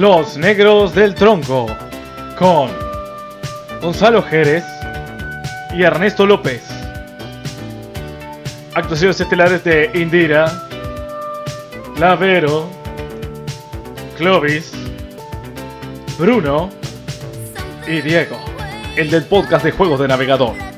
Los 0.00 0.38
Negros 0.38 0.94
del 0.94 1.14
Tronco 1.14 1.66
con 2.38 2.70
Gonzalo 3.82 4.22
Jerez 4.22 4.64
y 5.74 5.82
Ernesto 5.82 6.24
López. 6.24 6.62
Actuaciones 8.72 9.20
estelares 9.20 9.62
de 9.62 9.90
Indira, 9.92 10.66
Lavero, 11.98 12.70
Clovis, 14.16 14.72
Bruno 16.18 16.70
y 17.86 18.00
Diego, 18.00 18.38
el 18.96 19.10
del 19.10 19.26
podcast 19.26 19.66
de 19.66 19.72
juegos 19.72 20.00
de 20.00 20.08
navegador. 20.08 20.69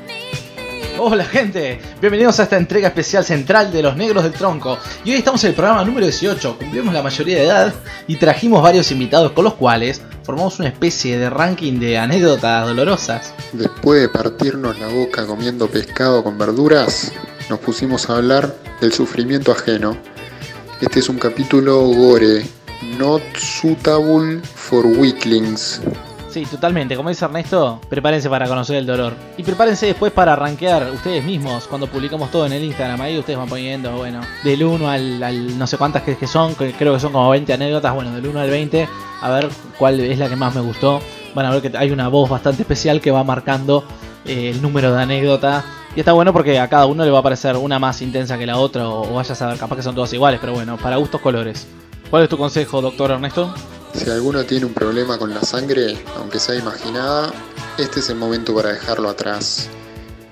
Hola 0.99 1.25
gente, 1.25 1.79
bienvenidos 1.99 2.39
a 2.39 2.43
esta 2.43 2.55
entrega 2.55 2.89
especial 2.89 3.25
central 3.25 3.71
de 3.71 3.81
Los 3.81 3.97
Negros 3.97 4.23
del 4.23 4.33
Tronco. 4.33 4.77
Y 5.03 5.11
hoy 5.11 5.17
estamos 5.17 5.43
en 5.43 5.49
el 5.49 5.55
programa 5.55 5.83
número 5.83 6.05
18, 6.05 6.57
cumplimos 6.59 6.93
la 6.93 7.01
mayoría 7.01 7.37
de 7.37 7.45
edad 7.45 7.73
y 8.07 8.15
trajimos 8.17 8.61
varios 8.61 8.91
invitados 8.91 9.31
con 9.31 9.43
los 9.43 9.55
cuales 9.55 10.01
formamos 10.23 10.59
una 10.59 10.67
especie 10.67 11.17
de 11.17 11.31
ranking 11.31 11.79
de 11.79 11.97
anécdotas 11.97 12.67
dolorosas. 12.67 13.33
Después 13.53 14.01
de 14.01 14.09
partirnos 14.09 14.79
la 14.79 14.87
boca 14.87 15.25
comiendo 15.25 15.67
pescado 15.67 16.23
con 16.23 16.37
verduras, 16.37 17.11
nos 17.49 17.59
pusimos 17.59 18.09
a 18.09 18.17
hablar 18.17 18.55
del 18.79 18.93
sufrimiento 18.93 19.51
ajeno. 19.51 19.97
Este 20.79 20.99
es 20.99 21.09
un 21.09 21.17
capítulo 21.17 21.81
gore, 21.87 22.45
not 22.99 23.23
suitable 23.35 24.39
for 24.55 24.85
weaklings. 24.85 25.81
Sí, 26.33 26.47
totalmente. 26.47 26.95
Como 26.95 27.09
dice 27.09 27.25
Ernesto, 27.25 27.79
prepárense 27.89 28.27
para 28.27 28.47
conocer 28.47 28.77
el 28.77 28.87
dolor. 28.87 29.13
Y 29.37 29.43
prepárense 29.43 29.85
después 29.85 30.11
para 30.11 30.35
rankear 30.35 30.89
ustedes 30.89 31.23
mismos 31.23 31.67
cuando 31.67 31.85
publicamos 31.85 32.31
todo 32.31 32.47
en 32.47 32.53
el 32.53 32.63
Instagram. 32.63 32.99
Ahí 33.01 33.19
ustedes 33.19 33.37
van 33.37 33.47
poniendo, 33.47 33.95
bueno, 33.97 34.19
del 34.43 34.63
1 34.63 34.89
al, 34.89 35.59
no 35.59 35.67
sé 35.67 35.77
cuántas 35.77 36.01
que, 36.01 36.25
son, 36.25 36.55
creo 36.55 36.95
que 36.95 36.99
son 36.99 37.11
como 37.11 37.29
20 37.29 37.53
anécdotas. 37.53 37.93
Bueno, 37.93 38.15
del 38.15 38.25
1 38.25 38.39
al 38.39 38.49
20, 38.49 38.89
a 39.21 39.29
ver 39.29 39.47
cuál 39.77 39.99
es 39.99 40.17
la 40.17 40.27
que 40.27 40.35
más 40.35 40.55
me 40.55 40.61
gustó. 40.61 41.01
Van 41.35 41.45
a 41.45 41.51
ver 41.51 41.61
que 41.61 41.77
hay 41.77 41.91
una 41.91 42.07
voz 42.07 42.27
bastante 42.27 42.63
especial 42.63 42.99
que 42.99 43.11
va 43.11 43.23
marcando 43.23 43.83
eh, 44.25 44.49
el 44.49 44.59
número 44.59 44.91
de 44.91 45.03
anécdota. 45.03 45.63
Y 45.95 45.99
está 45.99 46.13
bueno 46.13 46.33
porque 46.33 46.57
a 46.57 46.67
cada 46.67 46.87
uno 46.87 47.05
le 47.05 47.11
va 47.11 47.19
a 47.19 47.23
parecer 47.23 47.57
una 47.57 47.77
más 47.77 48.01
intensa 48.01 48.39
que 48.39 48.47
la 48.47 48.57
otra, 48.57 48.89
o, 48.89 49.07
o 49.07 49.13
vaya 49.13 49.33
a 49.33 49.35
saber, 49.35 49.59
capaz 49.59 49.75
que 49.75 49.83
son 49.83 49.93
todas 49.93 50.11
iguales, 50.13 50.39
pero 50.41 50.53
bueno, 50.53 50.77
para 50.77 50.95
gustos 50.95 51.21
colores. 51.21 51.67
¿Cuál 52.09 52.23
es 52.23 52.29
tu 52.29 52.39
consejo, 52.39 52.81
doctor 52.81 53.11
Ernesto? 53.11 53.53
Si 53.93 54.09
alguno 54.09 54.43
tiene 54.43 54.65
un 54.65 54.73
problema 54.73 55.17
con 55.17 55.33
la 55.33 55.41
sangre, 55.41 55.95
aunque 56.17 56.39
sea 56.39 56.55
imaginada, 56.55 57.31
este 57.77 57.99
es 57.99 58.09
el 58.09 58.15
momento 58.15 58.53
para 58.55 58.73
dejarlo 58.73 59.07
atrás. 59.07 59.69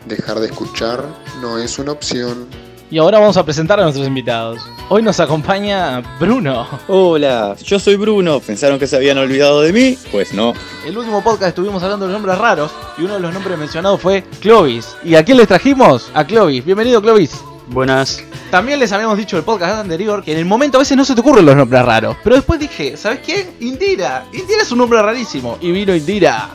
Dejar 0.05 0.39
de 0.39 0.47
escuchar 0.47 1.05
no 1.41 1.59
es 1.59 1.77
una 1.77 1.91
opción. 1.91 2.47
Y 2.89 2.97
ahora 2.97 3.19
vamos 3.19 3.37
a 3.37 3.45
presentar 3.45 3.79
a 3.79 3.83
nuestros 3.83 4.07
invitados. 4.07 4.61
Hoy 4.89 5.03
nos 5.03 5.19
acompaña 5.19 6.01
Bruno. 6.19 6.67
Hola, 6.87 7.55
yo 7.63 7.79
soy 7.79 7.95
Bruno. 7.95 8.39
¿Pensaron 8.39 8.79
que 8.79 8.87
se 8.87 8.95
habían 8.95 9.19
olvidado 9.19 9.61
de 9.61 9.71
mí? 9.71 9.97
Pues 10.11 10.33
no. 10.33 10.53
El 10.85 10.97
último 10.97 11.23
podcast 11.23 11.49
estuvimos 11.49 11.83
hablando 11.83 12.07
de 12.07 12.11
los 12.11 12.19
nombres 12.19 12.39
raros 12.39 12.71
y 12.97 13.03
uno 13.03 13.13
de 13.13 13.19
los 13.21 13.33
nombres 13.33 13.57
mencionados 13.57 14.01
fue 14.01 14.23
Clovis. 14.41 14.95
¿Y 15.03 15.15
a 15.15 15.23
quién 15.23 15.37
les 15.37 15.47
trajimos? 15.47 16.09
A 16.15 16.25
Clovis. 16.25 16.65
Bienvenido, 16.65 17.01
Clovis. 17.01 17.39
Buenas. 17.67 18.23
También 18.51 18.79
les 18.79 18.91
habíamos 18.91 19.17
dicho 19.17 19.37
el 19.37 19.43
podcast 19.43 19.79
anterior 19.79 20.21
que 20.21 20.33
en 20.33 20.37
el 20.37 20.43
momento 20.43 20.77
a 20.77 20.79
veces 20.79 20.97
no 20.97 21.05
se 21.05 21.15
te 21.15 21.21
ocurren 21.21 21.45
los 21.45 21.55
nombres 21.55 21.85
raros. 21.85 22.17
Pero 22.21 22.35
después 22.35 22.59
dije, 22.59 22.97
¿sabes 22.97 23.21
quién? 23.23 23.49
Indira. 23.61 24.25
Indira 24.33 24.63
es 24.63 24.71
un 24.73 24.79
nombre 24.79 25.01
rarísimo. 25.01 25.57
Y 25.61 25.71
vino 25.71 25.95
Indira. 25.95 26.49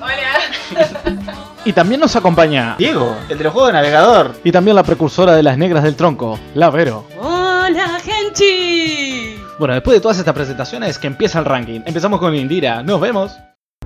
Y 1.64 1.72
también 1.72 1.98
nos 1.98 2.14
acompaña 2.14 2.76
Diego, 2.78 3.16
el 3.30 3.38
de 3.38 3.44
los 3.44 3.50
juegos 3.50 3.70
de 3.70 3.78
navegador. 3.78 4.34
Y 4.44 4.52
también 4.52 4.74
la 4.74 4.82
precursora 4.82 5.34
de 5.34 5.42
las 5.42 5.56
negras 5.56 5.84
del 5.84 5.96
tronco, 5.96 6.38
la 6.54 6.68
Vero. 6.68 7.06
Hola, 7.18 7.98
gente. 8.04 9.38
Bueno, 9.58 9.72
después 9.72 9.96
de 9.96 10.00
todas 10.02 10.18
estas 10.18 10.34
presentaciones, 10.34 10.98
que 10.98 11.06
empieza 11.06 11.38
el 11.38 11.46
ranking. 11.46 11.80
Empezamos 11.86 12.20
con 12.20 12.34
Indira. 12.34 12.82
Nos 12.82 13.00
vemos. 13.00 13.32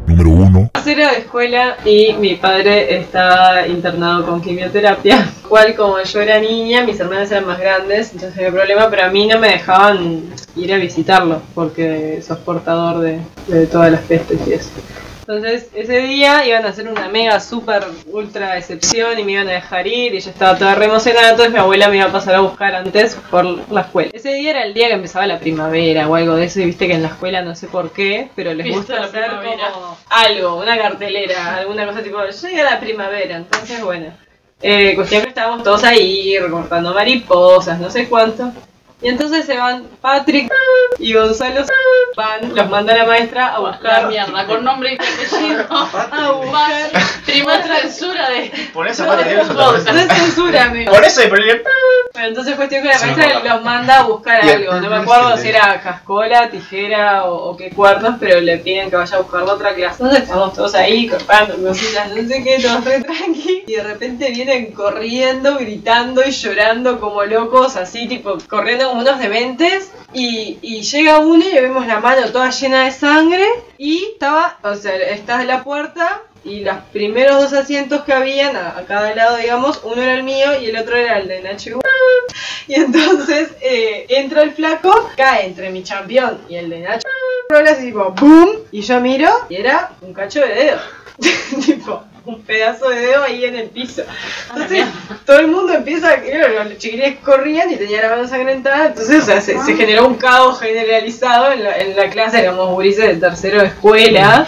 Número 0.08 0.30
1. 0.30 0.70
Cero 0.82 1.06
de 1.12 1.18
escuela 1.18 1.76
y 1.84 2.12
mi 2.14 2.34
padre 2.34 2.98
está 2.98 3.68
internado 3.68 4.26
con 4.26 4.40
quimioterapia. 4.42 5.30
Cual 5.50 5.74
como 5.74 6.00
yo 6.00 6.20
era 6.20 6.38
niña, 6.38 6.84
mis 6.84 7.00
hermanas 7.00 7.32
eran 7.32 7.44
más 7.44 7.58
grandes, 7.58 8.12
entonces 8.12 8.38
había 8.38 8.52
problema, 8.52 8.88
pero 8.88 9.02
a 9.02 9.10
mí 9.10 9.26
no 9.26 9.36
me 9.40 9.48
dejaban 9.48 10.22
ir 10.54 10.72
a 10.72 10.76
visitarlo 10.76 11.42
porque 11.56 12.22
sos 12.22 12.38
portador 12.38 13.00
de, 13.00 13.18
de 13.48 13.66
todas 13.66 13.90
las 13.90 14.00
pestes 14.02 14.38
y 14.46 14.52
eso. 14.52 14.70
Entonces 15.22 15.68
ese 15.74 15.98
día 16.02 16.46
iban 16.46 16.64
a 16.64 16.68
hacer 16.68 16.88
una 16.88 17.08
mega 17.08 17.40
super 17.40 17.84
ultra 18.12 18.58
excepción 18.58 19.18
y 19.18 19.24
me 19.24 19.32
iban 19.32 19.48
a 19.48 19.52
dejar 19.52 19.88
ir 19.88 20.14
y 20.14 20.20
yo 20.20 20.30
estaba 20.30 20.56
toda 20.56 20.76
re 20.76 20.84
emocionada, 20.84 21.30
entonces 21.30 21.52
mi 21.52 21.58
abuela 21.58 21.88
me 21.88 21.96
iba 21.96 22.06
a 22.06 22.12
pasar 22.12 22.36
a 22.36 22.40
buscar 22.40 22.72
antes 22.76 23.16
por 23.28 23.44
la 23.72 23.80
escuela. 23.80 24.10
Ese 24.12 24.32
día 24.34 24.50
era 24.50 24.62
el 24.62 24.72
día 24.72 24.86
que 24.86 24.94
empezaba 24.94 25.26
la 25.26 25.40
primavera 25.40 26.06
o 26.08 26.14
algo 26.14 26.36
de 26.36 26.44
eso 26.44 26.60
y 26.60 26.66
viste 26.66 26.86
que 26.86 26.94
en 26.94 27.02
la 27.02 27.08
escuela 27.08 27.42
no 27.42 27.56
sé 27.56 27.66
por 27.66 27.90
qué, 27.90 28.30
pero 28.36 28.54
les 28.54 28.72
gusta 28.72 28.94
la 28.94 29.06
hacer 29.06 29.24
primavera. 29.24 29.72
como 29.72 29.98
algo, 30.10 30.60
una 30.62 30.78
cartelera, 30.78 31.56
alguna 31.56 31.86
cosa 31.86 32.04
tipo, 32.04 32.18
llega 32.24 32.70
la 32.70 32.78
primavera, 32.78 33.36
entonces 33.36 33.82
bueno. 33.82 34.12
Eh, 34.62 34.94
cuestión 34.94 35.22
que 35.22 35.28
estábamos 35.28 35.62
todos 35.62 35.84
ahí 35.84 36.38
recortando 36.38 36.92
mariposas, 36.92 37.80
no 37.80 37.90
sé 37.90 38.08
cuánto. 38.08 38.52
Y 39.02 39.08
entonces 39.08 39.46
se 39.46 39.56
van 39.56 39.84
Patrick 40.02 40.52
y 40.98 41.14
Gonzalo 41.14 41.64
van, 42.16 42.54
los 42.54 42.68
manda 42.68 42.94
la 42.94 43.06
maestra 43.06 43.54
a 43.54 43.60
La 43.60 43.70
buscar 43.70 44.08
mierda, 44.08 44.46
con 44.46 44.62
nombre 44.62 44.92
y 44.92 44.94
apellido. 44.96 45.64
a 45.70 46.32
buscar 46.32 46.90
Primera 47.24 47.80
censura 47.80 48.28
de. 48.28 48.52
Por 48.74 48.86
esa 48.88 49.06
no 49.06 49.14
es 49.18 50.08
censura, 50.12 50.64
amigo. 50.64 50.92
Por 50.92 51.04
eso 51.04 51.22
hay 51.22 51.28
problema. 51.28 51.60
Pero 52.12 52.26
entonces 52.26 52.56
cuestión 52.56 52.82
que 52.82 52.88
la 52.88 52.98
maestra 52.98 53.54
los 53.54 53.64
manda 53.64 54.00
a 54.00 54.02
buscar 54.02 54.42
algo. 54.42 54.74
No 54.74 54.90
me 54.90 54.96
acuerdo 54.96 55.36
si 55.38 55.48
era 55.48 55.80
cascola, 55.80 56.50
tijera 56.50 57.24
o, 57.24 57.50
o 57.50 57.56
qué 57.56 57.70
cuernos, 57.70 58.16
pero 58.20 58.40
le 58.40 58.58
piden 58.58 58.90
que 58.90 58.96
vaya 58.96 59.16
a 59.16 59.20
buscar 59.20 59.42
la 59.42 59.54
otra 59.54 59.74
clase. 59.74 60.02
Entonces 60.02 60.24
estamos 60.24 60.52
todos 60.52 60.74
ahí 60.74 61.08
cortando 61.08 61.56
cositas, 61.56 62.08
no 62.10 62.28
sé 62.28 62.42
qué, 62.42 62.58
todos 62.60 62.84
re 62.84 63.00
tranqui. 63.00 63.64
Y 63.66 63.74
de 63.76 63.82
repente 63.82 64.30
vienen 64.30 64.72
corriendo, 64.72 65.56
gritando 65.56 66.22
y 66.26 66.32
llorando 66.32 67.00
como 67.00 67.24
locos, 67.24 67.76
así 67.76 68.06
tipo 68.08 68.36
corriendo 68.48 68.89
unos 68.92 69.18
dementes. 69.18 69.90
Y, 70.12 70.58
y 70.62 70.82
llega 70.82 71.18
uno 71.18 71.44
y 71.44 71.52
le 71.52 71.60
vemos 71.60 71.86
la 71.86 72.00
mano 72.00 72.30
toda 72.30 72.50
llena 72.50 72.84
de 72.84 72.90
sangre. 72.90 73.46
Y 73.78 74.04
estaba, 74.12 74.58
o 74.62 74.74
sea, 74.74 74.94
está 74.96 75.40
en 75.42 75.48
la 75.48 75.62
puerta 75.64 76.22
y 76.44 76.60
los 76.60 76.76
primeros 76.92 77.42
dos 77.42 77.52
asientos 77.52 78.02
que 78.02 78.12
habían 78.12 78.56
a, 78.56 78.84
cada 78.86 79.14
lado, 79.14 79.36
digamos, 79.36 79.80
uno 79.84 80.00
era 80.00 80.14
el 80.14 80.22
mío 80.22 80.58
y 80.60 80.66
el 80.66 80.76
otro 80.76 80.96
era 80.96 81.18
el 81.18 81.28
de 81.28 81.42
Nacho. 81.42 81.80
Y 82.68 82.74
entonces 82.74 83.50
eh, 83.62 84.06
entra 84.08 84.42
el 84.42 84.52
flaco, 84.52 85.10
cae 85.16 85.46
entre 85.46 85.70
mi 85.70 85.82
campeón 85.82 86.38
y 86.48 86.54
el 86.54 86.70
de 86.70 86.80
Nacho. 86.80 87.08
Así 87.68 87.86
tipo 87.86 88.12
¡boom! 88.12 88.50
Y 88.70 88.82
yo 88.82 89.00
miro 89.00 89.28
y 89.48 89.56
era 89.56 89.90
un 90.02 90.14
cacho 90.14 90.40
de 90.40 90.54
dedo. 90.54 90.78
tipo, 91.64 92.04
un 92.30 92.42
pedazo 92.42 92.88
de 92.88 93.00
dedo 93.00 93.22
ahí 93.24 93.44
en 93.44 93.56
el 93.56 93.68
piso. 93.68 94.02
Entonces, 94.52 94.86
todo 95.26 95.38
el 95.38 95.48
mundo 95.48 95.72
empieza, 95.74 96.20
claro, 96.20 96.64
los 96.64 96.78
chiquilines 96.78 97.18
corrían 97.18 97.70
y 97.70 97.76
tenía 97.76 98.02
la 98.02 98.10
mano 98.10 98.28
sangrentada, 98.28 98.86
entonces 98.86 99.22
o 99.22 99.26
sea, 99.26 99.40
se, 99.40 99.58
se 99.58 99.76
generó 99.76 100.06
un 100.06 100.14
caos 100.14 100.60
generalizado 100.60 101.52
en 101.52 101.64
la, 101.64 101.76
en 101.78 101.96
la 101.96 102.10
clase, 102.10 102.40
éramos 102.40 102.70
gurises 102.70 103.06
de 103.06 103.16
tercero 103.16 103.60
de 103.60 103.68
escuela. 103.68 104.46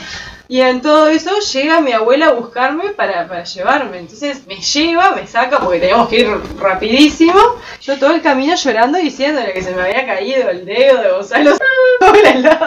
Y 0.49 0.61
en 0.61 0.83
todo 0.83 1.09
eso 1.09 1.31
llega 1.55 1.81
mi 1.81 1.93
abuela 1.93 2.27
a 2.27 2.33
buscarme 2.33 2.91
para, 2.91 3.27
para 3.27 3.43
llevarme. 3.43 4.01
Entonces 4.01 4.47
me 4.47 4.57
lleva, 4.57 5.13
me 5.13 5.27
saca 5.27 5.59
porque 5.61 5.79
teníamos 5.79 6.11
que 6.11 6.21
ir 6.21 6.29
rapidísimo. 6.61 7.41
Yo 7.81 7.99
todo 7.99 8.11
el 8.15 8.21
camino 8.21 8.55
llorando 8.55 8.99
y 8.99 9.05
diciéndole 9.05 9.55
que 9.55 9.63
se 9.63 9.75
me 9.75 9.81
había 9.81 10.05
caído 10.05 10.51
el 10.51 10.67
dedo 10.67 11.01
de 11.01 11.11
Gonzalo 11.11 11.53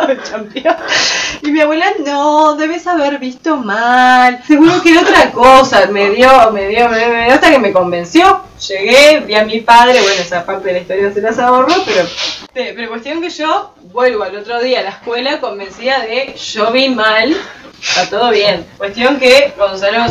Y 1.42 1.52
mi 1.52 1.62
abuela, 1.62 1.86
no, 2.06 2.56
debes 2.56 2.88
haber 2.88 3.20
visto 3.20 3.58
mal. 3.58 4.42
Seguro 4.46 4.82
que 4.82 4.92
era 4.92 5.02
otra 5.02 5.32
cosa. 5.32 5.86
Me 5.88 6.10
dio, 6.12 6.52
me 6.52 6.68
dio, 6.68 6.90
me, 6.90 6.98
dio 7.26 7.34
hasta 7.34 7.52
que 7.52 7.60
me 7.60 7.72
convenció. 7.72 8.42
Llegué, 8.68 9.20
vi 9.20 9.36
a 9.36 9.44
mi 9.44 9.60
padre, 9.62 10.02
bueno, 10.02 10.22
esa 10.22 10.46
parte 10.46 10.68
de 10.68 10.74
la 10.74 10.80
historia 10.80 11.14
se 11.14 11.22
las 11.22 11.38
ahorro, 11.38 11.76
pero, 11.86 12.08
pero 12.54 12.90
cuestión 12.90 13.22
que 13.22 13.30
yo 13.30 13.76
vuelvo 13.92 14.24
al 14.24 14.36
otro 14.38 14.62
día 14.62 14.80
a 14.80 14.84
la 14.84 14.90
escuela 14.92 15.40
convencida 15.42 16.00
de 16.00 16.34
yo 16.36 16.72
vi 16.72 16.90
mal, 16.90 17.36
está 17.82 18.10
todo 18.10 18.32
bien. 18.32 18.66
Cuestión 18.78 19.20
que 19.20 19.54
Gonzalo 19.58 20.06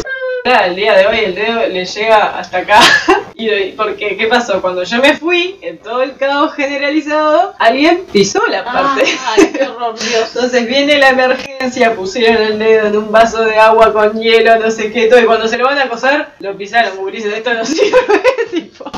al 0.52 0.76
día 0.76 0.94
de 0.94 1.06
hoy 1.06 1.18
el 1.20 1.34
dedo 1.34 1.66
le 1.66 1.86
llega 1.86 2.38
hasta 2.38 2.58
acá. 2.58 2.80
Y 3.36 3.72
porque, 3.72 4.16
¿qué 4.16 4.28
pasó? 4.28 4.62
Cuando 4.62 4.84
yo 4.84 4.98
me 4.98 5.16
fui, 5.16 5.58
en 5.60 5.78
todo 5.78 6.02
el 6.02 6.14
caos 6.14 6.54
generalizado, 6.54 7.52
alguien 7.58 8.04
pisó 8.12 8.46
la 8.46 8.64
parte. 8.64 9.02
Ay, 9.26 9.50
qué 9.52 9.64
horror, 9.64 9.98
Dios. 9.98 10.30
Entonces 10.32 10.68
viene 10.68 10.98
la 10.98 11.08
emergencia, 11.08 11.96
pusieron 11.96 12.40
el 12.40 12.58
dedo 12.60 12.86
en 12.86 12.96
un 12.96 13.10
vaso 13.10 13.44
de 13.44 13.58
agua 13.58 13.92
con 13.92 14.20
hielo, 14.20 14.56
no 14.60 14.70
sé 14.70 14.92
qué, 14.92 15.08
todo. 15.08 15.20
Y 15.20 15.24
cuando 15.24 15.48
se 15.48 15.58
lo 15.58 15.64
van 15.64 15.78
a 15.78 15.88
coser, 15.88 16.28
lo 16.38 16.56
pisaron, 16.56 16.96
gurises, 16.96 17.34
esto 17.34 17.52
no 17.54 17.64
sirve, 17.64 18.22
tipo. 18.52 18.88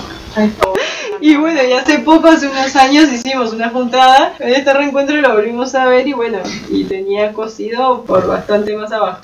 Y 1.23 1.37
bueno, 1.37 1.63
y 1.65 1.73
hace 1.73 2.01
poco, 2.01 2.29
hace 2.29 2.47
unos 2.47 2.77
años, 2.77 3.11
hicimos 3.11 3.55
una 3.55 3.71
juntada. 3.71 4.35
En 4.39 4.51
este 4.51 4.75
reencuentro 4.75 5.17
lo 5.17 5.33
volvimos 5.33 5.75
a 5.75 5.87
ver 5.87 6.07
y 6.07 6.13
bueno, 6.13 6.41
y 6.69 6.85
tenía 6.85 7.33
cosido 7.33 8.05
por 8.05 8.27
bastante 8.27 8.77
más 8.77 8.93
abajo. 8.93 9.23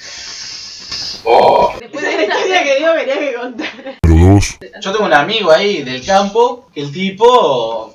Después 1.81 2.05
de 2.05 2.17
la 2.17 2.23
historia 2.23 2.63
que 2.65 2.77
dio, 2.79 2.95
quería 2.95 3.19
que 3.19 3.35
contar. 3.35 3.69
Número 4.03 4.35
2. 4.35 4.59
Yo 4.81 4.93
tengo 4.93 5.05
un 5.05 5.15
amigo 5.15 5.51
ahí 5.51 5.83
del 5.83 6.05
campo 6.05 6.69
que 6.75 6.81
el 6.81 6.93
tipo, 6.93 7.95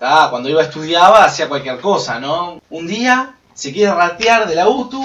ah, 0.00 0.28
cuando 0.30 0.48
iba 0.48 0.60
a 0.60 0.64
estudiaba, 0.64 1.24
hacía 1.24 1.48
cualquier 1.48 1.80
cosa, 1.80 2.18
¿no? 2.20 2.60
Un 2.70 2.86
día 2.86 3.34
se 3.54 3.72
quiere 3.72 3.94
ratear 3.94 4.46
de 4.46 4.54
la 4.54 4.68
UTU, 4.68 5.02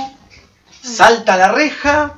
salta 0.81 1.35
a 1.35 1.37
la 1.37 1.51
reja 1.51 2.15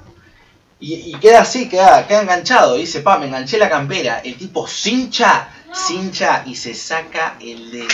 y, 0.80 1.12
y 1.12 1.14
queda 1.20 1.42
así, 1.42 1.70
queda, 1.70 2.08
queda 2.08 2.22
enganchado. 2.22 2.76
Dice, 2.76 3.02
pa, 3.02 3.18
me 3.18 3.28
enganché 3.28 3.58
la 3.58 3.70
campera. 3.70 4.22
El 4.24 4.36
tipo 4.38 4.68
cincha, 4.68 5.50
cincha 5.72 6.44
y 6.46 6.56
se 6.56 6.74
saca 6.74 7.36
el 7.40 7.72
dedo. 7.72 7.88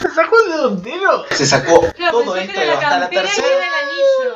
¿Se 0.00 0.10
sacó 0.10 0.36
el 0.44 0.52
dedo 0.52 0.68
entero? 0.70 1.24
Se 1.30 1.46
sacó 1.46 1.80
Claro, 1.96 2.20
todo 2.20 2.36
esto 2.36 2.60
hasta 2.60 2.98
la 2.98 3.06
y 3.06 3.14
tercera. 3.14 3.46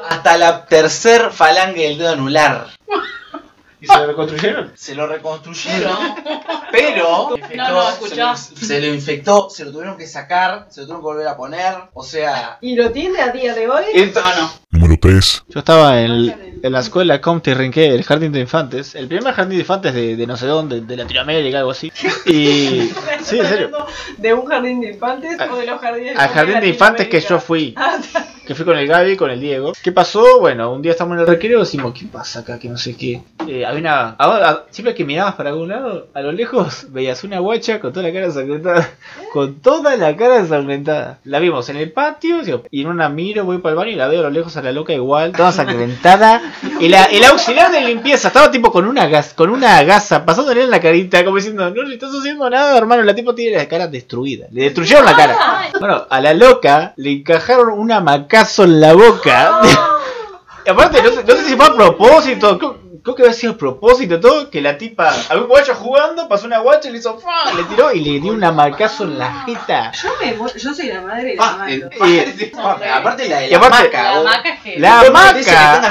Hasta 0.08 0.36
la 0.36 0.64
tercer 0.66 1.30
falange 1.30 1.82
del 1.82 1.98
dedo 1.98 2.12
anular. 2.12 2.66
¿Y 3.82 3.86
se 3.86 3.96
lo 3.96 4.06
reconstruyeron? 4.08 4.72
Se 4.74 4.94
lo 4.94 5.06
reconstruyeron, 5.06 5.96
pero 6.70 7.30
No, 7.56 7.68
no, 7.70 7.82
se, 7.86 7.92
escuchá. 7.94 8.32
lo, 8.32 8.36
se 8.36 8.78
lo 8.78 8.86
infectó, 8.94 9.48
se 9.48 9.64
lo 9.64 9.72
tuvieron 9.72 9.96
que 9.96 10.06
sacar, 10.06 10.66
se 10.68 10.82
lo 10.82 10.86
tuvieron 10.86 11.00
que 11.00 11.04
volver 11.06 11.28
a 11.28 11.36
poner. 11.38 11.74
O 11.94 12.04
sea, 12.04 12.58
¿Y 12.60 12.74
lo 12.76 12.90
tiene 12.90 13.22
a 13.22 13.28
día 13.30 13.54
de 13.54 13.68
hoy? 13.70 13.84
ento- 13.94 14.22
Número 14.68 14.96
3. 15.00 15.44
Yo 15.48 15.60
estaba 15.60 15.98
en, 15.98 16.60
en 16.62 16.72
la 16.72 16.80
escuela 16.80 17.22
Comte 17.22 17.54
Rinqué, 17.54 17.86
el 17.94 18.04
jardín 18.04 18.32
de 18.32 18.40
infantes, 18.40 18.94
el 18.94 19.08
primer 19.08 19.32
jardín 19.32 19.56
de 19.56 19.62
infantes 19.62 19.94
de, 19.94 20.14
de 20.14 20.26
no 20.26 20.36
sé 20.36 20.44
dónde, 20.46 20.82
de 20.82 20.96
Latinoamérica, 20.98 21.58
algo 21.60 21.70
así. 21.70 21.90
Y. 22.26 22.92
Sí, 23.22 23.38
en 23.38 23.46
serio. 23.46 23.70
¿De 24.18 24.32
un 24.34 24.44
jardín 24.46 24.80
de 24.82 24.90
infantes 24.92 25.38
A- 25.40 25.50
o 25.52 25.56
de 25.56 25.66
los 25.66 25.80
jardines 25.80 26.18
Al 26.18 26.28
jardín 26.28 26.60
de 26.60 26.68
infantes 26.68 27.08
que 27.08 27.20
yo 27.20 27.38
fui. 27.40 27.74
Que 28.50 28.56
fui 28.56 28.64
con 28.64 28.76
el 28.76 28.88
Gaby, 28.88 29.16
con 29.16 29.30
el 29.30 29.38
Diego. 29.40 29.72
¿Qué 29.80 29.92
pasó? 29.92 30.40
Bueno, 30.40 30.72
un 30.72 30.82
día 30.82 30.90
estamos 30.90 31.14
en 31.14 31.20
el 31.20 31.26
recreo 31.28 31.58
y 31.58 31.60
decimos, 31.60 31.94
¿qué 31.96 32.06
pasa 32.06 32.40
acá? 32.40 32.58
Que 32.58 32.68
no 32.68 32.76
sé 32.76 32.96
qué. 32.96 33.22
Eh, 33.46 33.64
había 33.64 33.78
una. 33.78 34.16
a- 34.18 34.64
siempre 34.70 34.92
que 34.92 35.04
mirabas 35.04 35.36
para 35.36 35.50
algún 35.50 35.68
lado, 35.68 36.08
a 36.12 36.20
lo 36.20 36.32
lejos, 36.32 36.86
veías 36.90 37.22
una 37.22 37.38
guacha 37.38 37.78
con 37.78 37.92
toda 37.92 38.08
la 38.08 38.12
cara 38.12 38.26
ensangrentada. 38.26 38.90
Con 39.32 39.60
toda 39.60 39.96
la 39.96 40.16
cara 40.16 40.38
ensangrentada. 40.38 41.20
La 41.22 41.38
vimos 41.38 41.68
en 41.68 41.76
el 41.76 41.92
patio 41.92 42.38
y 42.72 42.80
en 42.80 42.88
una 42.88 43.08
miro, 43.08 43.44
voy 43.44 43.58
para 43.58 43.74
el 43.74 43.76
baño 43.78 43.90
y 43.92 43.94
la 43.94 44.08
veo 44.08 44.18
a 44.18 44.22
lo 44.24 44.30
lejos 44.30 44.56
a 44.56 44.62
la 44.62 44.72
loca 44.72 44.92
igual, 44.92 45.30
toda 45.30 45.50
ensangrentada. 45.50 46.42
Y 46.80 46.88
la, 46.88 47.04
el 47.04 47.22
auxiliar 47.24 47.70
de 47.70 47.82
limpieza 47.82 48.28
estaba 48.28 48.50
tipo 48.50 48.72
con 48.72 48.86
una 48.86 49.06
gas, 49.06 49.34
con 49.34 49.50
una 49.50 49.82
gasa, 49.84 50.24
pasándole 50.24 50.62
en 50.64 50.70
la 50.70 50.80
carita, 50.80 51.22
como 51.24 51.36
diciendo, 51.36 51.68
no 51.70 51.82
le 51.82 51.92
estás 51.94 52.10
haciendo 52.18 52.48
nada, 52.48 52.76
hermano. 52.78 53.02
La 53.02 53.14
tipo 53.14 53.34
tiene 53.34 53.58
la 53.58 53.68
cara 53.68 53.86
destruida. 53.86 54.46
Le 54.50 54.62
destruyeron 54.62 55.04
la 55.04 55.14
cara. 55.14 55.70
Bueno, 55.78 56.06
a 56.08 56.20
la 56.22 56.32
loca 56.32 56.94
le 56.96 57.12
encajaron 57.12 57.78
una 57.78 58.00
macazo 58.40 58.64
en 58.64 58.80
la 58.80 58.94
boca. 58.94 59.60
Y 60.62 60.68
aparte, 60.68 61.02
no 61.02 61.10
sé, 61.10 61.24
no 61.24 61.34
sé 61.36 61.44
si 61.48 61.56
fue 61.56 61.64
a 61.64 61.74
propósito. 61.74 62.58
Creo, 62.58 62.78
creo 63.02 63.14
que 63.16 63.22
había 63.22 63.32
sido 63.34 63.54
a 63.54 63.56
propósito 63.56 64.20
todo. 64.20 64.50
Que 64.50 64.60
la 64.60 64.76
tipa, 64.76 65.10
algún 65.30 65.48
guacho 65.48 65.74
jugando, 65.74 66.28
pasó 66.28 66.44
una 66.46 66.58
guacha 66.58 66.90
y 66.90 66.92
le 66.92 66.98
hizo 66.98 67.18
¡fa! 67.18 67.54
Le 67.54 67.64
tiró 67.64 67.90
y 67.94 68.00
le 68.00 68.20
dio 68.20 68.30
una 68.34 68.52
macazo 68.52 69.04
en 69.04 69.18
la 69.18 69.42
jeta. 69.46 69.90
Yo, 69.92 70.10
me, 70.20 70.36
yo 70.60 70.74
soy 70.74 70.88
la 70.88 71.00
madre 71.00 71.32
y 71.32 71.36
la 71.36 71.66
el- 71.66 71.90
Y- 72.38 72.46
pa, 72.54 72.78
aparte 72.94 73.26
la 73.26 73.38
de 73.40 73.48
la 73.48 73.56
aparte- 73.56 73.84
maca, 73.86 74.14
La 74.14 74.22
maca 74.22 74.48
es 74.50 74.60
que. 74.60 74.78
La 74.78 75.10
maca. 75.10 75.90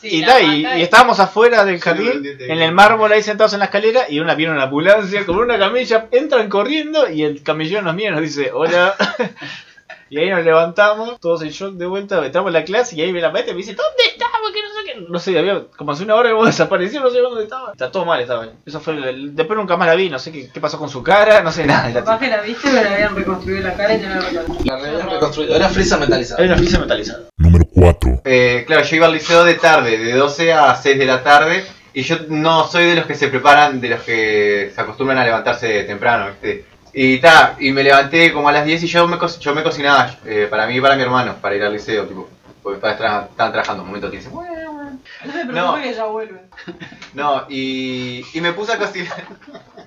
Sí, 0.00 0.08
y, 0.08 0.20
la 0.22 0.26
ta, 0.28 0.40
y, 0.40 0.64
estábamos 0.82 1.20
afuera 1.20 1.66
del 1.66 1.78
jardín, 1.78 2.22
en 2.40 2.62
el 2.62 2.72
mármol 2.72 3.12
ahí 3.12 3.22
sentados 3.22 3.52
en 3.52 3.58
la 3.58 3.66
escalera, 3.66 4.06
y 4.08 4.18
una 4.18 4.34
viene 4.34 4.54
una 4.54 4.62
ambulancia 4.62 5.26
con 5.26 5.36
una 5.36 5.58
camilla, 5.58 6.06
entran 6.10 6.48
corriendo 6.48 7.06
y 7.10 7.22
el 7.22 7.42
camillero 7.42 7.82
nos 7.82 7.94
mira 7.94 8.08
y 8.08 8.12
nos 8.12 8.22
dice, 8.22 8.50
hola. 8.50 8.94
Y 10.10 10.18
ahí 10.18 10.28
nos 10.28 10.44
levantamos, 10.44 11.20
todos 11.20 11.42
en 11.42 11.50
shock 11.50 11.74
de 11.74 11.86
vuelta, 11.86 12.24
entramos 12.26 12.48
a 12.50 12.52
la 12.58 12.64
clase 12.64 12.96
y 12.96 13.00
ahí 13.02 13.12
me 13.12 13.20
la 13.20 13.30
maestra 13.30 13.52
y 13.52 13.54
me 13.54 13.58
dice, 13.62 13.74
¿dónde 13.74 14.02
estaba? 14.12 14.30
Que 14.52 14.62
no 14.62 14.68
sé 14.68 14.84
qué. 14.84 15.06
No 15.08 15.18
sé, 15.20 15.38
había 15.38 15.62
como 15.76 15.92
hace 15.92 16.02
una 16.02 16.16
hora 16.16 16.28
que 16.30 16.34
hemos 16.34 16.46
desaparecido, 16.46 17.04
no 17.04 17.10
sé 17.10 17.20
dónde 17.20 17.44
estaba. 17.44 17.70
Está 17.72 17.92
todo 17.92 18.04
mal 18.04 18.20
estaba. 18.20 18.48
Eso 18.66 18.80
fue 18.80 18.94
el- 18.94 19.36
después 19.36 19.56
nunca 19.56 19.76
más 19.76 19.86
la 19.86 19.94
vi, 19.94 20.10
no 20.10 20.18
sé 20.18 20.32
qué, 20.32 20.50
qué 20.52 20.60
pasó 20.60 20.76
con 20.78 20.88
su 20.88 21.02
cara, 21.04 21.40
no 21.42 21.52
sé 21.52 21.64
nada. 21.64 21.86
de 21.86 21.94
la 21.94 22.00
Capaz 22.00 22.18
que 22.18 22.28
la 22.28 22.40
viste, 22.40 22.68
pero 22.72 22.82
le 22.88 22.94
habían 22.96 23.14
reconstruido 23.14 23.60
la 23.68 23.74
cara 23.74 23.94
y 23.94 23.98
no 24.00 24.08
la. 24.08 24.20
La 24.64 24.74
habían 24.74 25.08
reconstruido. 25.10 25.54
Era 25.54 25.68
frisa 25.68 25.96
metalizada. 25.98 26.40
Hay 26.42 26.48
una 26.48 26.56
frisa 26.56 26.78
metalizada. 26.80 27.20
Número 27.36 27.64
4. 27.72 28.22
Eh, 28.24 28.64
claro, 28.66 28.82
yo 28.82 28.96
iba 28.96 29.06
al 29.06 29.12
liceo 29.12 29.44
de 29.44 29.54
tarde, 29.54 29.96
de 29.98 30.12
12 30.14 30.52
a 30.52 30.74
6 30.74 30.98
de 30.98 31.06
la 31.06 31.22
tarde, 31.22 31.64
y 31.94 32.02
yo 32.02 32.16
no 32.28 32.66
soy 32.66 32.86
de 32.86 32.96
los 32.96 33.06
que 33.06 33.14
se 33.14 33.28
preparan, 33.28 33.80
de 33.80 33.88
los 33.90 34.00
que 34.02 34.72
se 34.74 34.80
acostumbran 34.80 35.18
a 35.18 35.24
levantarse 35.24 35.84
temprano, 35.84 36.26
¿viste? 36.30 36.64
Y 36.92 37.18
ta, 37.20 37.56
y 37.60 37.70
me 37.72 37.82
levanté 37.84 38.32
como 38.32 38.48
a 38.48 38.52
las 38.52 38.64
10 38.64 38.82
y 38.82 38.86
yo 38.88 39.06
me, 39.06 39.16
co- 39.18 39.38
yo 39.38 39.54
me 39.54 39.62
cocinaba, 39.62 40.16
eh, 40.24 40.48
para 40.50 40.66
mí 40.66 40.76
y 40.76 40.80
para 40.80 40.96
mi 40.96 41.02
hermano, 41.02 41.36
para 41.40 41.54
ir 41.54 41.62
al 41.62 41.72
liceo, 41.72 42.04
tipo, 42.06 42.28
porque 42.62 42.76
estaban 42.78 43.26
estaban 43.30 43.52
trabajando, 43.52 43.82
un 43.82 43.88
momento 43.88 44.10
que 44.10 44.16
dice, 44.18 44.28
No 45.46 45.74
que 45.82 45.94
ya 45.94 46.04
vuelven. 46.06 46.40
no, 47.14 47.44
y, 47.48 48.24
y 48.34 48.40
me 48.40 48.52
puse 48.52 48.72
a 48.72 48.78
cocinar. 48.78 49.24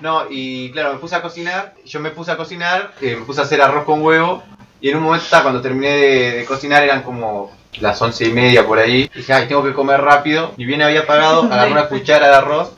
No, 0.00 0.24
y 0.28 0.70
claro, 0.72 0.94
me 0.94 0.98
puse 0.98 1.14
a 1.14 1.22
cocinar, 1.22 1.72
yo 1.84 2.00
me 2.00 2.10
puse 2.10 2.32
a 2.32 2.36
cocinar, 2.36 2.92
eh, 3.00 3.14
me 3.16 3.24
puse 3.24 3.40
a 3.40 3.44
hacer 3.44 3.62
arroz 3.62 3.84
con 3.84 4.02
huevo, 4.02 4.42
y 4.80 4.90
en 4.90 4.96
un 4.96 5.04
momento, 5.04 5.26
ta, 5.30 5.42
cuando 5.42 5.60
terminé 5.62 5.90
de, 5.92 6.30
de 6.38 6.44
cocinar, 6.44 6.82
eran 6.82 7.02
como 7.02 7.52
las 7.80 8.02
once 8.02 8.26
y 8.26 8.32
media 8.32 8.66
por 8.66 8.78
ahí, 8.80 9.08
y 9.14 9.18
dije, 9.18 9.32
ay, 9.32 9.46
tengo 9.46 9.62
que 9.62 9.72
comer 9.72 10.00
rápido, 10.00 10.52
y 10.56 10.64
bien 10.64 10.82
había 10.82 11.00
apagado, 11.02 11.44
agarré 11.44 11.70
una 11.72 11.88
cuchara 11.88 12.26
de 12.28 12.34
arroz, 12.34 12.72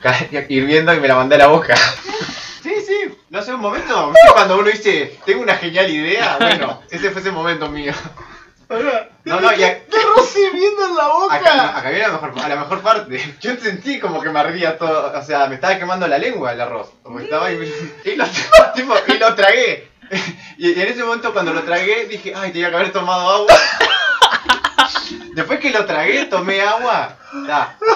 hirviendo 0.50 0.92
y 0.94 1.00
me 1.00 1.08
la 1.08 1.14
mandé 1.14 1.36
a 1.36 1.38
la 1.38 1.46
boca. 1.46 1.74
No 3.36 3.42
sé, 3.42 3.52
un 3.52 3.60
momento, 3.60 4.08
¿viste 4.12 4.32
cuando 4.32 4.56
uno 4.58 4.68
dice, 4.70 5.18
tengo 5.26 5.42
una 5.42 5.56
genial 5.56 5.90
idea? 5.90 6.36
Bueno, 6.40 6.80
ese 6.90 7.10
fue 7.10 7.20
ese 7.20 7.30
momento 7.30 7.68
mío. 7.68 7.92
No, 9.24 9.40
no, 9.40 9.52
y 9.52 9.62
a- 9.62 9.78
viendo 10.54 10.86
en 10.86 10.96
la 10.96 11.08
Acá, 11.36 11.76
acá 11.78 11.90
viene 11.90 12.06
la 12.08 12.12
mejor, 12.14 12.32
a 12.42 12.48
la 12.48 12.56
mejor 12.56 12.80
parte. 12.80 13.36
Yo 13.42 13.54
sentí 13.56 14.00
como 14.00 14.22
que 14.22 14.30
me 14.30 14.40
ardía 14.40 14.78
todo. 14.78 15.12
O 15.14 15.22
sea, 15.22 15.46
me 15.48 15.56
estaba 15.56 15.76
quemando 15.78 16.08
la 16.08 16.16
lengua 16.18 16.52
el 16.52 16.60
arroz. 16.62 16.88
Como 17.02 17.20
estaba 17.20 17.46
ahí. 17.46 17.58
Y 18.06 18.14
lo, 18.16 18.24
tipo, 18.74 18.94
y 19.06 19.18
lo 19.18 19.34
tragué. 19.34 19.90
Y 20.56 20.72
en 20.72 20.88
ese 20.88 21.04
momento, 21.04 21.32
cuando 21.34 21.52
lo 21.52 21.62
tragué, 21.62 22.06
dije, 22.06 22.32
ay, 22.34 22.52
tenía 22.52 22.70
que 22.70 22.76
haber 22.76 22.92
tomado 22.92 23.28
agua. 23.28 23.54
Después 25.34 25.60
que 25.60 25.70
lo 25.70 25.84
tragué, 25.84 26.24
tomé 26.24 26.62
agua. 26.62 27.16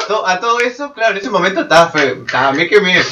To- 0.06 0.26
a 0.26 0.38
todo 0.38 0.60
eso, 0.60 0.92
claro, 0.92 1.12
en 1.12 1.18
ese 1.18 1.30
momento 1.30 1.62
estaba 1.62 1.88
feo. 1.88 2.24
Ta, 2.30 2.52
me 2.52 2.68
quemé. 2.68 3.02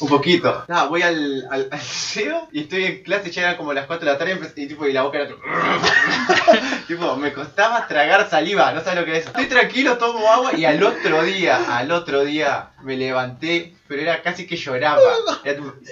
Un 0.00 0.08
poquito. 0.08 0.64
Ta, 0.66 0.84
voy 0.84 1.02
al, 1.02 1.46
al, 1.50 1.68
al 1.70 1.78
liceo 1.78 2.48
y 2.52 2.62
estoy 2.62 2.84
en 2.84 3.02
clase, 3.02 3.30
ya 3.30 3.42
eran 3.42 3.56
como 3.56 3.72
las 3.72 3.86
4 3.86 4.04
de 4.04 4.12
la 4.12 4.18
tarde 4.18 4.38
y, 4.56 4.66
tipo, 4.66 4.86
y 4.86 4.92
la 4.92 5.02
boca 5.02 5.18
era 5.18 5.26
tipo, 5.28 5.40
tipo, 6.86 7.16
me 7.16 7.32
costaba 7.32 7.86
tragar 7.86 8.28
saliva, 8.28 8.72
no 8.72 8.80
sabes 8.82 9.00
lo 9.00 9.04
que 9.04 9.18
es. 9.18 9.26
Estoy 9.26 9.46
tranquilo, 9.46 9.96
tomo 9.96 10.30
agua 10.30 10.54
y 10.54 10.64
al 10.64 10.82
otro 10.82 11.22
día, 11.22 11.76
al 11.76 11.90
otro 11.90 12.24
día 12.24 12.70
me 12.82 12.96
levanté, 12.96 13.74
pero 13.88 14.02
era 14.02 14.22
casi 14.22 14.46
que 14.46 14.56
lloraba. 14.56 15.00
Era 15.44 15.56
tipo. 15.56 15.74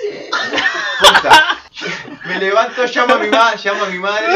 Me 2.27 2.39
levanto, 2.39 2.85
llamo 2.87 3.15
a 3.15 3.19
mi, 3.19 3.29
ma 3.29 3.55
llamo 3.57 3.85
a 3.85 3.89
mi 3.89 3.99
madre 3.99 4.29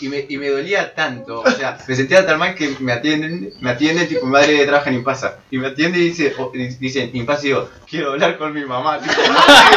y, 0.00 0.08
me, 0.08 0.24
y 0.28 0.36
me 0.38 0.48
dolía 0.48 0.94
tanto. 0.94 1.40
O 1.40 1.50
sea, 1.50 1.78
me 1.86 1.94
sentía 1.96 2.24
tan 2.26 2.38
mal 2.38 2.54
que 2.54 2.76
me 2.80 2.92
atienden, 2.92 3.52
me 3.60 3.70
atienden, 3.70 4.08
tipo, 4.08 4.24
mi 4.26 4.32
madre 4.32 4.64
trabaja 4.66 4.90
en 4.90 4.96
Impasa. 4.96 5.38
Y 5.50 5.58
me 5.58 5.68
atiende 5.68 5.98
y 5.98 6.08
dice, 6.10 6.34
o- 6.38 6.50
y 6.54 6.66
dice 6.68 7.10
Impasa 7.12 7.42
y 7.42 7.48
digo, 7.48 7.68
quiero 7.88 8.12
hablar 8.12 8.38
con 8.38 8.52
mi 8.52 8.64
mamá. 8.64 8.98
Tipo, 9.00 9.14
qué 9.14 9.28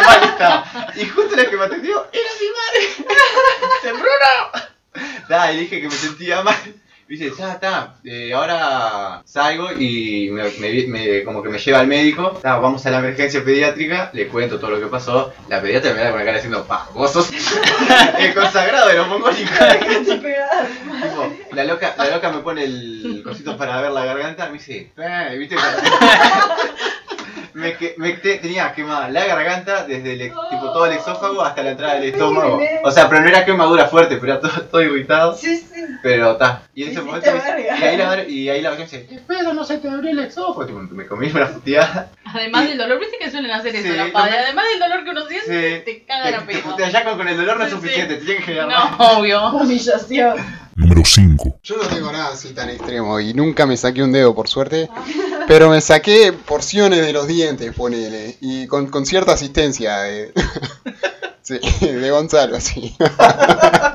mal 0.02 0.24
estaba. 0.24 0.88
Y 0.96 1.06
justo 1.06 1.36
la 1.36 1.50
que 1.50 1.58
me 1.58 1.66
atendió 1.66 2.08
era 2.12 2.30
mi 2.40 2.48
madre. 3.08 3.16
¡Se 3.82 3.92
Bruno! 3.92 5.52
Y 5.54 5.58
dije 5.58 5.82
que 5.82 5.88
me 5.88 5.96
sentía 5.96 6.42
mal. 6.42 6.56
Dice, 7.10 7.32
ta, 7.32 7.60
ta, 7.60 7.96
eh, 8.04 8.32
ahora 8.36 9.24
salgo 9.26 9.72
y 9.72 10.30
me, 10.32 10.44
me- 10.60 10.86
me- 10.86 11.24
como 11.24 11.42
que 11.42 11.50
me 11.50 11.58
lleva 11.58 11.80
al 11.80 11.88
médico, 11.88 12.40
vamos 12.44 12.86
a 12.86 12.92
la 12.92 13.00
emergencia 13.00 13.44
pediátrica, 13.44 14.12
le 14.14 14.28
cuento 14.28 14.60
todo 14.60 14.70
lo 14.70 14.80
que 14.80 14.86
pasó, 14.86 15.34
la 15.48 15.60
pediatra 15.60 15.92
me 15.96 16.02
da 16.02 16.12
con 16.12 16.20
la 16.20 16.26
cara 16.26 16.38
diciendo, 16.38 16.64
pa, 16.66 16.88
vos 16.94 17.12
sos 17.12 17.32
el 18.20 18.34
consagrado 18.36 18.90
de 18.90 18.94
los 18.98 19.08
mongólicos. 19.08 19.58
Tipo, 21.02 21.34
la 21.54 21.64
loca, 21.64 21.96
la 21.98 22.10
loca 22.12 22.30
me 22.30 22.40
pone 22.42 22.64
el 22.66 23.22
cosito 23.24 23.58
para 23.58 23.82
ver 23.82 23.90
la 23.92 24.06
garganta, 24.06 24.46
me 24.46 24.60
dice, 24.60 24.92
"Eh", 24.96 25.36
¿viste? 25.40 25.56
Me, 27.54 27.76
que- 27.76 27.96
me 27.98 28.12
te- 28.14 28.38
tenía 28.38 28.72
quemada 28.74 29.10
la 29.10 29.26
garganta 29.26 29.84
desde 29.86 30.14
el, 30.14 30.20
tipo, 30.20 30.72
todo 30.72 30.86
el 30.86 30.94
exófago 30.94 31.42
hasta 31.42 31.64
la 31.64 31.72
entrada 31.72 31.96
del 31.96 32.14
estómago. 32.14 32.60
O 32.84 32.92
sea, 32.92 33.10
pero 33.10 33.22
no 33.22 33.28
era 33.28 33.44
quemadura 33.44 33.88
fuerte, 33.88 34.18
pero 34.18 34.34
era 34.34 34.42
todo, 34.42 34.62
todo 34.66 34.82
irritado. 34.84 35.36
Sí, 35.36 35.58
sí. 35.58 35.79
Pero 36.02 36.32
está. 36.34 36.64
Y 36.74 36.84
en 36.84 36.90
ese 36.92 37.02
momento. 37.02 37.30
me- 37.32 37.62
y 37.62 37.68
ahí 37.86 37.98
la 37.98 38.24
y 38.24 38.50
ahí 38.50 38.62
la 38.62 38.76
dice, 38.76 39.06
¿qué 39.06 39.18
pedo? 39.20 39.54
No 39.54 39.64
se 39.64 39.78
te 39.80 39.90
abrió 39.90 40.12
el 40.12 40.20
exófago. 40.20 40.66
Tipo, 40.66 40.80
me 40.80 41.06
comí 41.06 41.28
una 41.30 41.48
puteada. 41.50 42.10
Además 42.26 42.68
del 42.70 42.78
dolor, 42.78 43.00
viste 43.00 43.18
que 43.20 43.30
suelen 43.30 43.52
hacer 43.52 43.76
eso, 43.76 43.88
Sí, 43.92 43.98
la 43.98 44.06
no 44.08 44.14
padre. 44.14 44.32
me- 44.32 44.38
Además 44.38 44.66
del 44.72 44.80
dolor 44.80 45.04
que 45.04 45.10
uno 45.10 45.26
siente, 45.28 45.78
Sí. 45.80 45.86
te 45.86 46.06
cagan 46.06 46.34
a 46.36 46.46
Te, 46.46 46.54
te 46.56 46.62
pedo. 46.62 46.78
ya 46.90 47.04
con, 47.04 47.18
con 47.18 47.28
el 47.28 47.38
dolor 47.38 47.58
no 47.58 47.66
es 47.66 47.72
suficiente, 47.72 48.16
te 48.16 48.26
tiene 48.26 48.38
que 48.40 48.46
generar 48.46 48.68
No, 48.70 48.98
más. 48.98 49.14
obvio. 49.18 49.50
Humillación. 49.52 50.36
Número 50.76 51.02
5. 51.04 51.60
Yo 51.64 51.76
no 51.76 51.84
tengo 51.84 52.10
nada 52.12 52.30
así 52.32 52.54
tan 52.54 52.70
extremo 52.70 53.20
y 53.20 53.34
nunca 53.34 53.66
me 53.66 53.76
saqué 53.76 54.02
un 54.02 54.14
dedo, 54.14 54.34
por 54.34 54.48
suerte. 54.48 54.90
Pero 55.48 55.70
me 55.70 55.82
saqué 55.82 56.32
porciones 56.32 57.06
de 57.06 57.12
los 57.12 57.28
dientes, 57.28 57.74
ponele. 57.76 58.38
Y 58.40 58.68
con, 58.68 58.88
con 58.88 59.06
cierta 59.06 59.34
asistencia 59.34 59.98
de, 60.04 60.32
sí, 61.42 61.60
de 61.82 62.10
Gonzalo, 62.12 62.62
sí. 62.62 62.96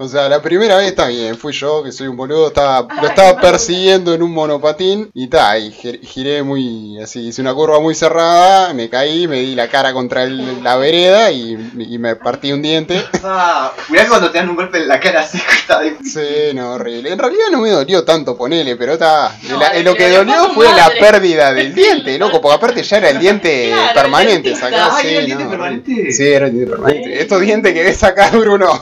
O 0.00 0.06
sea, 0.06 0.28
la 0.28 0.40
primera 0.40 0.76
vez 0.76 0.86
está 0.86 1.08
bien, 1.08 1.36
fui 1.36 1.52
yo, 1.52 1.82
que 1.82 1.90
soy 1.90 2.06
un 2.06 2.16
boludo, 2.16 2.46
estaba, 2.46 2.86
lo 3.02 3.08
estaba 3.08 3.40
persiguiendo 3.40 4.14
en 4.14 4.22
un 4.22 4.30
monopatín 4.30 5.10
y 5.12 5.26
ta, 5.26 5.58
y 5.58 5.72
gir- 5.72 6.00
giré 6.02 6.44
muy 6.44 7.02
así, 7.02 7.26
hice 7.26 7.40
una 7.42 7.52
curva 7.52 7.80
muy 7.80 7.96
cerrada, 7.96 8.72
me 8.74 8.88
caí, 8.88 9.26
me 9.26 9.40
di 9.40 9.56
la 9.56 9.66
cara 9.66 9.92
contra 9.92 10.22
el- 10.22 10.62
la 10.62 10.76
vereda 10.76 11.32
y, 11.32 11.58
y 11.76 11.98
me 11.98 12.14
partí 12.14 12.52
un 12.52 12.62
diente. 12.62 13.04
Ah, 13.24 13.72
mirá 13.88 14.06
cuando 14.06 14.30
te 14.30 14.38
dan 14.38 14.48
un 14.48 14.54
golpe 14.54 14.78
en 14.78 14.86
la 14.86 15.00
cara 15.00 15.22
así, 15.22 15.36
está. 15.58 15.80
Sí, 16.04 16.54
no, 16.54 16.74
horrible. 16.74 17.10
En 17.12 17.18
realidad 17.18 17.46
no 17.50 17.58
me 17.60 17.70
dolió 17.70 18.04
tanto, 18.04 18.36
ponele, 18.38 18.76
pero 18.76 18.92
está. 18.92 19.36
No, 19.48 19.58
la- 19.58 19.72
le- 19.72 19.82
lo 19.82 19.96
que 19.96 20.10
dolió 20.10 20.50
fue 20.54 20.66
la 20.66 20.84
madre. 20.84 21.00
pérdida 21.00 21.52
del 21.52 21.74
diente, 21.74 22.16
loco, 22.20 22.40
porque 22.40 22.54
aparte 22.54 22.82
ya 22.84 22.98
era 22.98 23.10
el 23.10 23.18
diente 23.18 23.70
Claro, 23.72 23.94
permanente. 23.94 24.54
Ah, 24.62 24.96
sí, 25.02 25.08
¿era 25.08 25.18
el 25.18 25.26
diente 25.26 25.44
no, 25.44 25.50
permanente? 25.50 26.12
Sí, 26.12 26.22
era 26.28 26.46
el 26.46 26.52
diente 26.52 26.70
permanente. 26.70 27.20
Estos 27.20 27.40
dientes 27.40 27.74
que 27.74 27.82
ves 27.82 28.04
acá, 28.04 28.30
Bruno, 28.30 28.80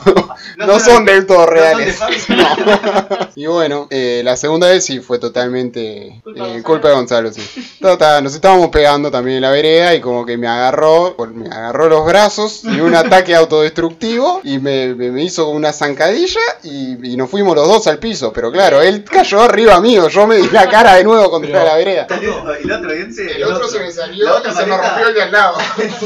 no, 0.57 0.67
No 0.67 0.73
son 0.79 1.06
son- 1.06 1.06
del 1.13 1.25
todo 1.25 1.45
reales. 1.45 1.99
No. 2.29 3.27
Y 3.37 3.45
bueno, 3.45 3.87
eh, 3.91 4.21
la 4.23 4.35
segunda 4.35 4.67
vez 4.67 4.83
sí 4.83 4.99
fue 4.99 5.19
totalmente 5.19 6.21
Culpa 6.23 6.47
de 6.47 6.57
eh, 6.57 6.63
culpa 6.63 6.87
de 6.87 6.95
Gonzalo, 6.95 7.31
sí. 7.31 7.41
Total, 7.79 8.23
nos 8.23 8.33
estábamos 8.33 8.69
pegando 8.69 9.11
también 9.11 9.35
en 9.37 9.41
la 9.43 9.51
vereda 9.51 9.93
y 9.93 10.01
como 10.01 10.25
que 10.25 10.37
me 10.37 10.47
agarró, 10.47 11.15
me 11.35 11.47
agarró 11.47 11.87
los 11.87 12.03
brazos 12.07 12.61
y 12.63 12.79
un 12.79 12.95
ataque 12.95 13.35
autodestructivo 13.35 14.41
y 14.43 14.57
me, 14.57 14.95
me- 14.95 15.11
me 15.11 15.23
hizo 15.23 15.49
una 15.49 15.71
zancadilla 15.71 16.39
y, 16.63 17.11
y 17.13 17.15
nos 17.15 17.29
fuimos 17.29 17.55
los 17.55 17.67
dos 17.67 17.85
al 17.85 17.99
piso. 17.99 18.33
Pero 18.33 18.51
claro, 18.51 18.81
él 18.81 19.03
cayó 19.03 19.41
arriba 19.43 19.79
mío, 19.81 20.07
yo 20.09 20.25
me 20.25 20.37
di 20.37 20.49
la 20.49 20.67
cara 20.67 20.95
de 20.95 21.03
nuevo 21.03 21.29
contra 21.29 21.51
Pero- 21.51 21.65
la 21.65 21.75
vereda. 21.75 22.07
¿Y 22.19 22.65
el 22.65 22.71
otro 22.71 22.91
diente? 22.91 23.35
El 23.35 23.43
otro 23.43 23.67
se 23.67 23.77
me 23.79 23.85
La 23.85 23.91
salió 23.91 24.35
otra 24.35 24.51
y 24.51 24.55
se 24.55 24.65
me 24.65 24.77
rompió 24.77 25.07
el 25.09 25.13
de 25.13 25.21
al 25.21 25.31
lado. 25.31 25.57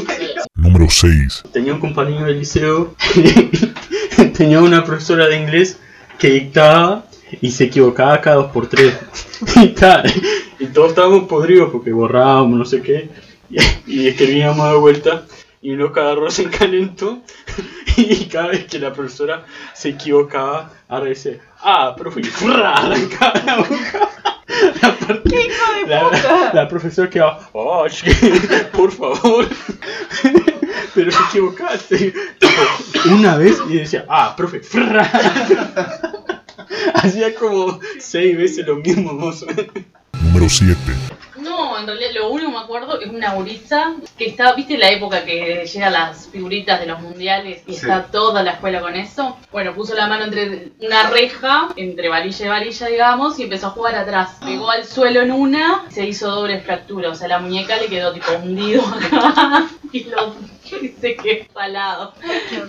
Número 0.54 0.86
6. 0.90 1.44
Tenía 1.50 1.72
un 1.72 1.80
compañero 1.80 2.26
del 2.26 2.38
liceo, 2.40 2.94
tenía 4.36 4.60
una 4.60 4.84
profesora 4.84 5.26
de 5.28 5.36
inglés 5.38 5.78
que 6.18 6.30
dictaba 6.30 7.04
y 7.40 7.50
se 7.50 7.64
equivocaba 7.64 8.20
cada 8.20 8.36
dos 8.36 8.52
por 8.52 8.68
tres. 8.68 8.94
Y, 9.56 10.64
y 10.64 10.66
todos 10.68 10.90
estábamos 10.90 11.24
podridos 11.24 11.70
porque 11.72 11.90
borrábamos, 11.92 12.56
no 12.58 12.64
sé 12.64 12.80
qué, 12.80 13.08
y, 13.50 13.56
y 13.86 14.06
escribíamos 14.08 14.70
de 14.70 14.76
vuelta. 14.78 15.24
Y 15.60 15.72
uno 15.72 15.86
agarró, 15.86 16.30
se 16.30 16.42
encalentó 16.42 17.22
y 17.96 18.24
cada 18.26 18.48
vez 18.48 18.64
que 18.66 18.78
la 18.80 18.92
profesora 18.92 19.44
se 19.74 19.90
equivocaba, 19.90 20.72
ahora 20.88 21.06
dice, 21.08 21.40
ah, 21.60 21.94
profe, 21.96 22.20
y 22.20 22.30
arrancaba 22.50 23.42
la 23.44 23.56
boca. 23.56 24.10
La, 24.82 24.94
parte- 24.94 25.48
la, 25.88 26.50
la 26.52 26.68
profesora 26.68 27.08
quedaba, 27.10 27.48
oh, 27.52 27.88
che, 27.88 28.12
por 28.72 28.90
favor. 28.92 29.46
Pero 30.94 31.10
te 31.10 31.16
equivocaste. 31.28 32.14
Una 33.10 33.36
vez 33.36 33.58
y 33.68 33.76
decía, 33.78 34.04
ah, 34.08 34.34
profe, 34.36 34.60
¡frra! 34.60 35.02
Hacía 36.94 37.34
como 37.34 37.80
seis 37.98 38.36
veces 38.36 38.66
lo 38.66 38.76
mismo, 38.76 39.12
más 39.12 39.42
o 39.42 39.46
menos. 39.46 39.66
Número 40.22 40.48
7. 40.48 40.76
No, 41.40 41.78
en 41.78 41.86
realidad 41.86 42.10
lo 42.14 42.30
único 42.30 42.50
que 42.50 42.56
me 42.56 42.62
acuerdo 42.62 43.00
es 43.00 43.10
una 43.10 43.34
gurisa 43.34 43.94
que 44.16 44.26
estaba, 44.26 44.52
¿viste 44.54 44.78
la 44.78 44.90
época 44.90 45.24
que 45.24 45.66
llegan 45.66 45.92
las 45.92 46.28
figuritas 46.28 46.78
de 46.78 46.86
los 46.86 47.00
mundiales 47.00 47.62
y 47.66 47.72
Sí. 47.72 47.80
está 47.80 48.04
toda 48.04 48.42
la 48.44 48.52
escuela 48.52 48.80
con 48.80 48.94
eso? 48.94 49.36
Bueno, 49.50 49.74
puso 49.74 49.94
la 49.94 50.06
mano 50.06 50.24
entre 50.24 50.70
una 50.80 51.10
reja, 51.10 51.68
entre 51.76 52.08
varilla 52.08 52.46
y 52.46 52.48
varilla, 52.48 52.86
digamos, 52.86 53.38
y 53.40 53.42
empezó 53.44 53.66
a 53.68 53.70
jugar 53.70 53.96
atrás. 53.96 54.36
Pegó 54.44 54.70
al 54.70 54.84
suelo 54.86 55.20
en 55.20 55.32
una, 55.32 55.84
se 55.90 56.06
hizo 56.06 56.30
doble 56.30 56.60
fractura, 56.60 57.10
o 57.10 57.14
sea, 57.14 57.26
la 57.28 57.40
muñeca 57.40 57.76
le 57.76 57.86
quedó 57.88 58.12
tipo 58.12 58.30
hundido 58.40 58.82
acá 58.86 59.66
y 59.92 60.04
lo 60.04 60.34
y 60.80 60.88
se 60.88 61.16
quedó 61.16 61.44
salado. 61.52 62.14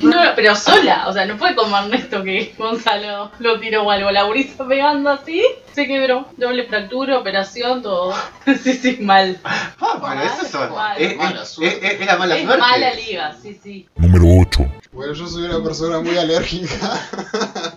No, 0.02 0.18
pero 0.36 0.56
sola, 0.56 1.08
o 1.08 1.14
sea, 1.14 1.26
no 1.26 1.38
fue 1.38 1.56
como 1.56 1.78
Ernesto 1.78 2.22
que 2.24 2.54
Gonzalo 2.58 3.32
lo 3.40 3.60
tiró 3.60 3.84
o 3.84 3.92
algo. 3.92 4.12
La 4.12 4.24
gurisa 4.24 4.68
pegando 4.68 5.10
así, 5.10 5.42
se 5.74 5.88
quebró. 5.88 6.28
Doble 6.38 6.66
fractura, 6.66 7.18
operación, 7.18 7.82
todo. 7.82 8.14
sí, 8.64 8.74
sí, 8.74 8.98
mal. 9.00 9.40
Ah, 9.46 9.98
bueno, 10.02 10.22
eso 10.22 10.46
son. 10.46 10.72
Mal. 10.74 11.02
Es, 11.02 11.16
Mala 11.16 11.42
es, 11.44 11.48
suerte. 11.50 11.86
es- 11.96 12.02
es 12.02 12.06
la 12.06 12.18
mala 12.18 12.36
es 12.36 12.44
suerte. 12.44 12.60
mala 12.62 12.94
liga, 12.94 13.38
sí, 13.42 13.60
sí. 13.64 13.88
Número 13.96 14.26
8. 14.42 14.66
Bueno, 14.92 15.14
yo 15.14 15.28
soy 15.28 15.44
una 15.46 15.64
persona 15.64 16.00
muy 16.02 16.18
alérgica 16.18 16.68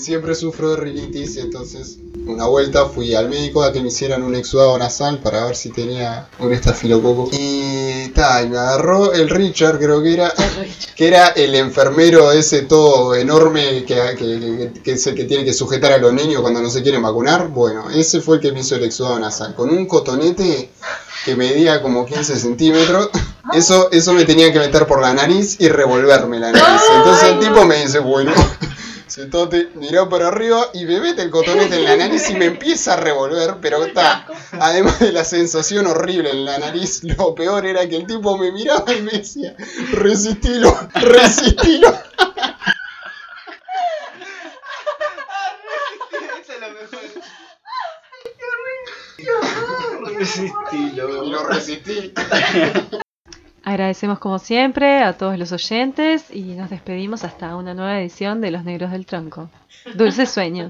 siempre 0.00 0.34
sufro 0.34 0.70
de 0.70 0.76
rinitis, 0.76 1.36
entonces 1.36 1.98
una 2.26 2.46
vuelta 2.46 2.86
fui 2.86 3.14
al 3.14 3.28
médico 3.28 3.62
a 3.62 3.72
que 3.72 3.80
me 3.80 3.88
hicieran 3.88 4.22
un 4.22 4.34
exudado 4.34 4.76
nasal 4.78 5.18
para 5.18 5.44
ver 5.46 5.56
si 5.56 5.70
tenía 5.70 6.28
un 6.38 6.52
estafilococo. 6.52 7.28
Y 7.32 8.08
ta, 8.08 8.42
y 8.42 8.48
me 8.48 8.58
agarró 8.58 9.12
el 9.12 9.28
Richard, 9.30 9.78
creo 9.78 10.02
que 10.02 10.14
era, 10.14 10.32
que 10.96 11.06
era 11.08 11.28
el 11.28 11.54
enfermero 11.54 12.32
ese 12.32 12.62
todo 12.62 13.14
enorme 13.14 13.84
que, 13.84 13.94
que, 14.18 14.70
que- 14.74 14.80
que 14.82 14.92
es 14.92 15.06
el 15.06 15.14
que 15.14 15.24
tiene 15.24 15.44
que 15.44 15.52
sujetar 15.52 15.92
a 15.92 15.98
los 15.98 16.12
niños 16.12 16.40
cuando 16.42 16.60
no 16.62 16.70
se 16.70 16.82
quieren 16.82 17.02
vacunar. 17.02 17.48
Bueno, 17.48 17.90
ese 17.90 18.20
fue 18.20 18.36
el 18.36 18.42
que 18.42 18.52
me 18.52 18.60
hizo 18.60 18.76
el 18.76 18.84
exudado 18.84 19.18
nasal, 19.18 19.54
con 19.54 19.70
un 19.70 19.86
cotonete 19.86 20.70
que 21.24 21.36
medía 21.36 21.82
como 21.82 22.06
15 22.06 22.36
centímetros. 22.38 23.10
Eso, 23.52 23.90
eso 23.90 24.12
me 24.12 24.24
tenía 24.24 24.52
que 24.52 24.58
meter 24.60 24.86
por 24.86 25.00
la 25.00 25.12
nariz 25.12 25.56
y 25.58 25.68
revolverme 25.68 26.38
la 26.38 26.52
nariz. 26.52 26.82
Entonces 26.96 27.28
el 27.30 27.38
tipo 27.40 27.64
me 27.66 27.82
dice, 27.84 27.98
bueno, 27.98 28.32
sentate, 29.10 29.70
mirá 29.74 30.08
para 30.08 30.28
arriba 30.28 30.70
y 30.72 30.84
me 30.84 31.00
mete 31.00 31.22
el 31.22 31.30
cotonete 31.30 31.76
en 31.76 31.84
la 31.84 31.96
nariz 31.96 32.30
y 32.30 32.34
me 32.34 32.44
empieza 32.46 32.94
a 32.94 32.96
revolver, 32.96 33.56
pero 33.60 33.84
está, 33.84 34.26
además 34.52 35.00
de 35.00 35.12
la 35.12 35.24
sensación 35.24 35.86
horrible 35.86 36.30
en 36.30 36.44
la 36.44 36.58
nariz, 36.58 37.02
lo 37.02 37.34
peor 37.34 37.66
era 37.66 37.88
que 37.88 37.96
el 37.96 38.06
tipo 38.06 38.38
me 38.38 38.52
miraba 38.52 38.92
y 38.92 39.02
me 39.02 39.12
decía, 39.12 39.56
resistilo, 39.92 40.76
resistilo. 40.94 41.88
Eso 46.40 46.52
es 46.52 46.60
lo 46.60 46.70
mejor. 46.70 47.00
Y 50.72 51.30
lo 51.30 51.44
resistí. 51.44 52.12
Agradecemos 53.70 54.18
como 54.18 54.40
siempre 54.40 54.98
a 54.98 55.12
todos 55.12 55.38
los 55.38 55.52
oyentes 55.52 56.34
y 56.34 56.56
nos 56.56 56.70
despedimos 56.70 57.22
hasta 57.22 57.54
una 57.54 57.72
nueva 57.72 58.00
edición 58.00 58.40
de 58.40 58.50
Los 58.50 58.64
Negros 58.64 58.90
del 58.90 59.06
Tronco. 59.06 59.48
Dulces 59.94 60.28
sueños. 60.28 60.68